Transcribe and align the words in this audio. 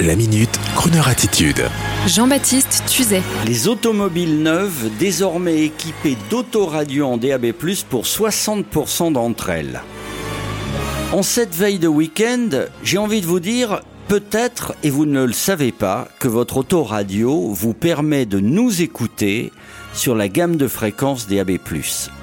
La 0.00 0.16
minute, 0.16 0.58
Kroneur 0.74 1.06
attitude. 1.06 1.62
Jean-Baptiste 2.06 2.82
Tuzet. 2.88 3.22
Les 3.46 3.68
automobiles 3.68 4.42
neuves 4.42 4.90
désormais 4.98 5.64
équipées 5.64 6.16
d'autoradio 6.30 7.06
en 7.06 7.18
DAB+, 7.18 7.52
pour 7.90 8.04
60% 8.04 9.12
d'entre 9.12 9.50
elles. 9.50 9.82
En 11.12 11.22
cette 11.22 11.54
veille 11.54 11.78
de 11.78 11.88
week-end, 11.88 12.48
j'ai 12.82 12.96
envie 12.98 13.20
de 13.20 13.26
vous 13.26 13.38
dire, 13.38 13.82
peut-être, 14.08 14.74
et 14.82 14.90
vous 14.90 15.04
ne 15.04 15.24
le 15.24 15.34
savez 15.34 15.72
pas, 15.72 16.08
que 16.18 16.26
votre 16.26 16.56
autoradio 16.56 17.52
vous 17.52 17.74
permet 17.74 18.24
de 18.24 18.40
nous 18.40 18.80
écouter 18.80 19.52
sur 19.92 20.14
la 20.14 20.28
gamme 20.28 20.56
de 20.56 20.68
fréquences 20.68 21.28
DAB+. 21.28 21.58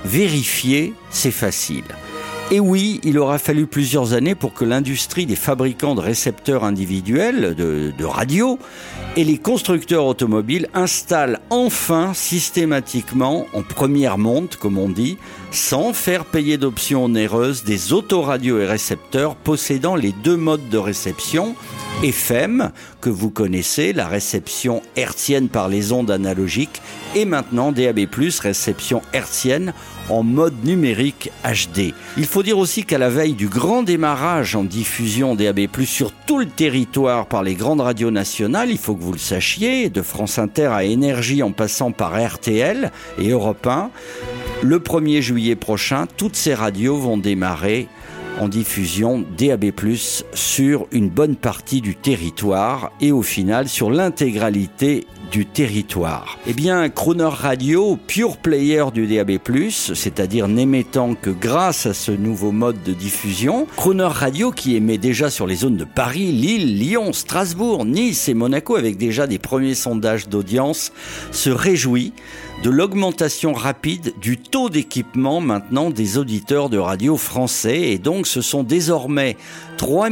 Vérifier, 0.06 0.94
c'est 1.12 1.32
facile. 1.32 1.86
Et 2.52 2.60
oui, 2.60 3.00
il 3.04 3.20
aura 3.20 3.38
fallu 3.38 3.68
plusieurs 3.68 4.14
années 4.14 4.34
pour 4.34 4.56
que 4.56 4.66
l'industrie 4.66 5.28
des 5.28 5.36
fabricants 5.36 5.94
de 5.94 6.02
récepteurs 6.02 6.64
individuels 6.64 7.54
de, 7.54 7.94
de 7.96 8.06
radio 8.06 8.58
et 9.16 9.24
les 9.24 9.38
constructeurs 9.38 10.08
automobiles 10.08 10.68
installent 10.74 11.40
enfin 11.52 12.16
systématiquement 12.16 13.46
en 13.54 13.62
première 13.62 14.18
monte, 14.18 14.56
comme 14.56 14.80
on 14.80 14.90
dit, 14.90 15.20
sans 15.52 15.94
faire 15.94 16.26
payer 16.26 16.58
d'options 16.58 17.06
onéreuses 17.06 17.64
des 17.64 17.94
autoradios 17.94 18.60
et 18.60 18.66
récepteurs 18.66 19.36
possédant 19.36 19.96
les 19.96 20.12
deux 20.12 20.38
modes 20.38 20.70
de 20.70 20.78
réception 20.80 21.56
FM, 22.04 22.72
que 23.02 23.10
vous 23.10 23.30
connaissez, 23.30 23.92
la 23.92 24.08
réception 24.08 24.82
hertzienne 24.96 25.50
par 25.50 25.68
les 25.68 25.92
ondes 25.92 26.12
analogiques, 26.12 26.82
et 27.14 27.26
maintenant 27.26 27.74
DAB+, 27.74 28.08
réception 28.42 29.02
hertzienne 29.12 29.74
en 30.08 30.24
mode 30.24 30.64
numérique 30.64 31.30
HD. 31.44 31.94
Il 32.16 32.26
faut 32.26 32.42
dire 32.42 32.58
aussi 32.58 32.86
qu'à 32.86 32.98
la 32.98 33.10
veille 33.10 33.34
du 33.34 33.50
grand 33.50 33.84
démarrage 33.84 34.56
en 34.56 34.64
diffusion 34.64 35.36
DAB+, 35.36 35.68
sur 35.84 36.14
tout 36.14 36.40
le 36.40 36.46
territoire 36.46 37.26
par 37.26 37.44
les 37.44 37.56
grandes 37.56 37.82
radios 37.82 38.12
nationales, 38.12 38.72
il 38.72 38.78
faut 38.78 38.96
que 38.96 39.04
vous 39.04 39.12
le 39.12 39.18
sachiez, 39.18 39.90
de 39.90 40.02
France 40.02 40.40
Inter 40.40 40.68
à 40.68 40.86
Énergie 40.86 41.44
en 41.44 41.52
passant 41.52 41.92
par 41.92 42.14
RTL 42.18 42.94
et 43.20 43.30
Europe 43.30 43.68
1, 43.68 43.90
le 44.62 44.80
1er 44.80 45.20
juillet 45.20 45.58
prochain, 45.58 46.08
toutes 46.16 46.38
ces 46.38 46.54
radios 46.54 46.98
vont 46.98 47.18
démarrer 47.18 47.90
en 48.40 48.48
diffusion 48.48 49.24
DAB+, 49.38 49.72
sur 50.34 50.88
une 50.92 51.10
bonne 51.10 51.36
partie 51.36 51.82
du 51.82 51.96
territoire 51.96 52.92
et 53.02 53.12
au 53.12 53.22
final 53.22 53.68
sur 53.68 53.92
l'intégralité 53.92 55.06
du 55.32 55.46
territoire. 55.46 56.40
Eh 56.48 56.54
bien, 56.54 56.90
Crooner 56.90 57.30
Radio, 57.30 57.98
pure 58.08 58.38
player 58.38 58.86
du 58.94 59.06
DAB+, 59.06 59.38
c'est-à-dire 59.70 60.48
n'émettant 60.48 61.14
que 61.14 61.30
grâce 61.30 61.86
à 61.86 61.94
ce 61.94 62.12
nouveau 62.12 62.52
mode 62.52 62.82
de 62.84 62.94
diffusion, 62.94 63.68
Crooner 63.76 64.04
Radio 64.10 64.52
qui 64.52 64.76
émet 64.76 64.98
déjà 64.98 65.30
sur 65.30 65.46
les 65.46 65.56
zones 65.56 65.78
de 65.78 65.84
Paris, 65.84 66.32
Lille, 66.32 66.80
Lyon, 66.80 67.14
Strasbourg, 67.14 67.86
Nice 67.86 68.28
et 68.28 68.34
Monaco 68.34 68.76
avec 68.76 68.98
déjà 68.98 69.28
des 69.28 69.40
premiers 69.40 69.76
sondages 69.76 70.30
d'audience, 70.30 70.92
se 71.32 71.50
réjouit 71.50 72.14
de 72.64 72.70
l'augmentation 72.70 73.54
rapide 73.54 74.14
du 74.20 74.38
taux 74.38 74.70
d'équipement 74.70 75.40
maintenant 75.40 75.92
des 75.92 76.18
auditeurs 76.18 76.70
de 76.70 76.78
radio 76.78 77.16
français 77.16 77.92
et 77.92 77.98
donc 77.98 78.28
ce 78.30 78.42
sont 78.42 78.64
désormais 78.64 79.36
3 79.78 80.10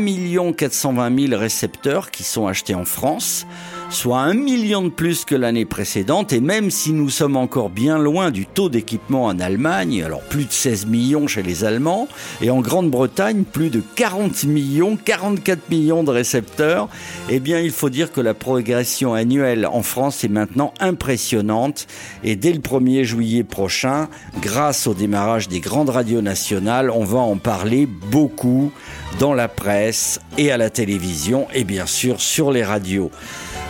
420 0.58 1.28
000 1.28 1.40
récepteurs 1.40 2.10
qui 2.10 2.24
sont 2.24 2.48
achetés 2.48 2.74
en 2.74 2.86
France 2.86 3.46
soit 3.90 4.20
un 4.20 4.34
million 4.34 4.84
de 4.84 4.90
plus 4.90 5.24
que 5.24 5.36
l'année 5.36 5.66
précédente, 5.66 6.34
et 6.34 6.42
même 6.42 6.72
si 6.72 6.92
nous 6.92 7.10
sommes 7.10 7.38
encore 7.38 7.70
bien 7.70 7.98
loin 7.98 8.32
du 8.32 8.46
taux 8.46 8.70
d'équipement 8.70 9.26
en 9.26 9.40
Allemagne, 9.40 10.04
alors 10.04 10.22
plus 10.22 10.46
de 10.46 10.52
16 10.52 10.88
millions 10.88 11.28
chez 11.28 11.42
les 11.42 11.64
Allemands, 11.64 12.08
et 12.42 12.50
en 12.50 12.60
Grande-Bretagne, 12.60 13.44
plus 13.44 13.70
de 13.70 13.82
40 13.96 14.44
millions, 14.44 14.98
44 15.04 15.70
millions 15.70 16.04
de 16.04 16.12
récepteurs, 16.12 16.90
eh 17.30 17.40
bien 17.40 17.60
il 17.60 17.72
faut 17.72 17.90
dire 17.90 18.12
que 18.12 18.22
la 18.22 18.34
progression 18.34 19.14
annuelle 19.14 19.66
en 19.66 19.82
France 19.82 20.24
est 20.24 20.30
maintenant 20.30 20.74
impressionnante, 20.80 21.88
et 22.24 22.36
dès 22.36 22.54
le 22.54 22.60
1er 22.60 23.04
juillet 23.04 23.44
prochain, 23.44 24.10
grâce 24.42 24.88
au 24.88 24.94
démarrage 24.94 25.48
des 25.48 25.60
grandes 25.60 25.90
radios 25.90 26.22
nationales, 26.22 26.92
on 26.92 27.06
va 27.06 27.20
en 27.20 27.38
parler 27.38 27.88
beaucoup 28.12 28.72
dans 29.20 29.34
la 29.34 29.48
presse 29.48 30.20
et 30.38 30.52
à 30.52 30.58
la 30.58 30.70
télévision, 30.70 31.48
et 31.54 31.64
bien 31.64 31.86
sûr 31.86 32.22
sur 32.22 32.52
les 32.52 32.64
radios. 32.64 33.12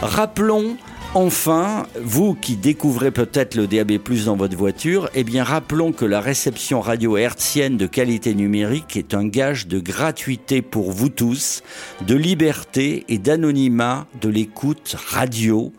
Rappelons 0.02 0.78
Enfin, 1.14 1.88
vous 2.00 2.36
qui 2.36 2.58
découvrez 2.58 3.10
peut-être 3.10 3.56
le 3.56 3.66
DAB+ 3.66 3.98
dans 4.26 4.36
votre 4.36 4.56
voiture, 4.56 5.10
eh 5.16 5.24
bien 5.24 5.44
rappelons 5.44 5.92
que 5.92 6.06
la 6.06 6.22
réception 6.22 6.80
radio 6.80 7.18
hertzienne 7.18 7.78
de 7.78 7.88
qualité 7.88 8.36
numérique 8.36 8.98
est 8.98 9.16
un 9.16 9.26
gage 9.26 9.66
de 9.68 9.80
gratuité 9.80 10.62
pour 10.62 10.92
vous 10.92 11.10
tous, 11.10 11.64
de 12.06 12.14
liberté 12.14 13.04
et 13.08 13.18
d'anonymat 13.18 14.06
de 14.22 14.30
l'écoute 14.30 14.96
radio, 15.08 15.74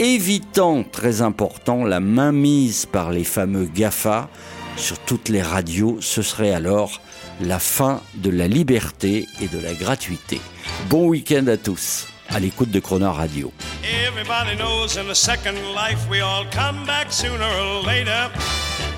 évitant 0.00 0.82
très 0.82 1.22
important 1.22 1.84
la 1.84 2.00
mainmise 2.00 2.86
par 2.86 3.12
les 3.12 3.24
fameux 3.24 3.66
GAFA 3.66 4.30
sur 4.76 4.98
toutes 4.98 5.28
les 5.28 5.42
radios, 5.42 5.98
ce 6.00 6.22
serait 6.22 6.52
alors 6.52 7.00
la 7.40 7.60
fin 7.60 8.00
de 8.16 8.30
la 8.30 8.48
liberté 8.48 9.26
et 9.40 9.46
de 9.48 9.60
la 9.60 9.74
gratuité. 9.74 10.40
Bon 10.88 11.06
week-end 11.06 11.46
à 11.46 11.56
tous. 11.56 12.11
À 12.34 12.38
l'écoute 12.38 12.70
de 12.70 12.80
Chrono 12.80 13.12
Radio. 13.12 13.52
Everybody 13.82 14.56
knows 14.56 14.96
in 14.96 15.06
the 15.06 15.14
second 15.14 15.56
life 15.74 16.08
we 16.08 16.20
all 16.20 16.44
come 16.50 16.86
back 16.86 17.12
sooner 17.12 17.44
or 17.44 17.82
later. 17.82 18.30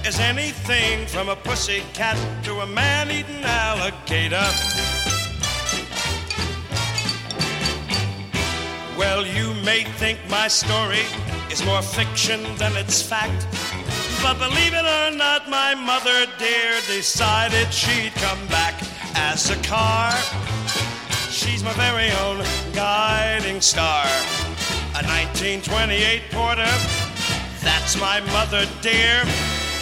Is 0.07 0.21
anything 0.21 1.07
from 1.07 1.29
a 1.29 1.37
pussy 1.37 1.83
cat 1.95 2.19
to 2.45 2.61
a 2.61 2.67
man-eating 2.67 3.43
alligator. 3.43 4.45
Well, 8.99 9.27
you 9.27 9.55
may 9.65 9.85
think 9.99 10.19
my 10.29 10.47
story 10.47 11.05
is 11.51 11.65
more 11.65 11.83
fiction 11.83 12.41
than 12.59 12.77
it's 12.77 13.03
fact. 13.03 13.47
But 14.23 14.39
believe 14.39 14.75
it 14.75 14.85
or 14.85 15.17
not, 15.17 15.49
my 15.49 15.75
mother 15.75 16.27
dear 16.39 16.81
decided 16.87 17.73
she'd 17.73 18.15
come 18.17 18.47
back 18.49 18.75
as 19.15 19.51
a 19.51 19.57
car. 19.63 20.13
She's 21.35 21.65
my 21.65 21.73
very 21.73 22.13
own 22.23 22.45
guiding 22.73 23.61
star. 23.61 24.07
A 24.95 25.03
1928 25.03 26.31
Porter, 26.31 26.63
that's 27.61 27.99
my 27.99 28.21
mother 28.31 28.65
dear. 28.81 29.25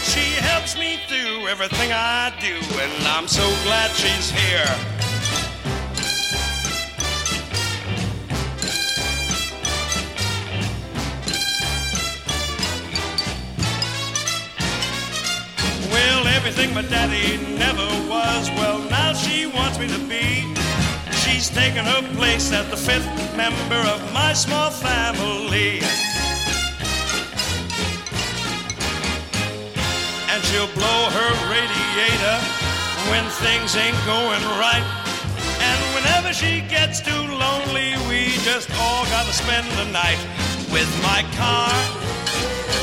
She 0.03 0.33
helps 0.41 0.79
me 0.79 0.99
through 1.09 1.49
everything 1.49 1.93
I 1.93 2.33
do, 2.41 2.57
and 2.81 3.07
I'm 3.07 3.29
so 3.29 3.47
glad 3.65 3.91
she's 3.91 4.31
here. 4.31 4.65
Well, 15.93 16.27
everything 16.29 16.73
my 16.73 16.81
daddy 16.81 17.37
never 17.59 17.85
was, 18.09 18.49
well, 18.57 18.79
now 18.89 19.13
she 19.13 19.45
wants 19.45 19.79
me 19.79 19.87
to 19.89 19.99
be. 20.09 20.62
She's 21.33 21.49
taken 21.49 21.87
her 21.87 22.03
place 22.15 22.53
as 22.53 22.69
the 22.69 22.77
fifth 22.77 23.09
member 23.35 23.81
of 23.89 24.13
my 24.13 24.35
small 24.35 24.71
family. 24.71 25.81
And 30.29 30.45
she'll 30.45 30.69
blow 30.77 31.01
her 31.09 31.31
radiator 31.49 32.37
when 33.09 33.25
things 33.41 33.75
ain't 33.77 33.97
going 34.05 34.45
right. 34.61 34.85
And 35.57 35.79
whenever 35.97 36.35
she 36.35 36.61
gets 36.69 37.01
too 37.01 37.25
lonely, 37.33 37.97
we 38.13 38.37
just 38.45 38.69
all 38.77 39.07
gotta 39.07 39.33
spend 39.33 39.67
the 39.81 39.89
night 39.91 40.21
with 40.71 40.91
my 41.01 41.25
car. 41.41 41.73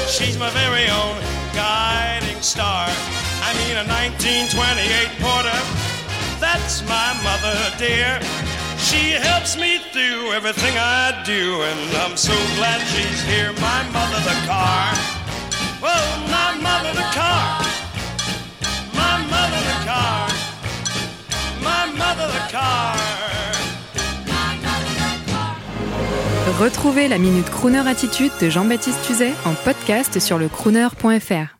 She's 0.09 0.39
my 0.39 0.49
very 0.49 0.89
own 0.89 1.21
guiding 1.53 2.41
star. 2.41 2.89
I 3.45 3.53
mean 3.61 3.77
a 3.77 3.85
1928 3.85 5.21
Porter 5.21 5.98
that's 6.69 6.83
my 6.83 7.13
mother, 7.24 7.57
dear. 7.80 8.19
She 8.77 9.18
helps 9.27 9.57
me 9.57 9.80
through 9.92 10.33
everything 10.33 10.75
I 10.77 11.24
do, 11.25 11.62
and 11.63 11.98
I'm 11.98 12.16
so 12.16 12.36
glad 12.57 12.80
she's 12.92 13.21
here. 13.24 13.51
My 13.54 13.81
mother, 13.95 14.19
the 14.30 14.38
car. 14.45 14.94
Oh, 15.81 16.10
my 16.36 16.50
mother, 16.62 16.94
the 16.94 17.10
car. 17.19 17.45
My 19.01 19.16
mother, 19.33 19.62
the 19.71 19.77
car. 19.89 20.27
My 21.68 21.86
mother, 21.98 22.27
the 22.38 22.45
car. 22.51 22.95
Retrouvez 26.60 27.07
la 27.07 27.18
Minute 27.18 27.50
Crooner 27.50 27.88
Attitude 27.88 28.31
de 28.42 28.50
Jean-Baptiste 28.50 29.01
Tuzet 29.07 29.33
en 29.45 29.54
podcast 29.54 30.19
sur 30.19 30.38
le 30.38 30.50
crooner.fr. 30.50 31.58